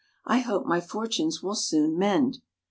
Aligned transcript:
"I 0.35 0.39
hope 0.39 0.65
my 0.65 0.81
fortunes 0.81 1.43
will 1.43 1.53
soon 1.53 1.95
mend." 1.95 2.39